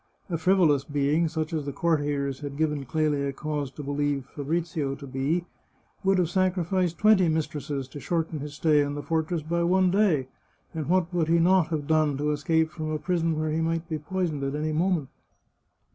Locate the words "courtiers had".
1.71-2.57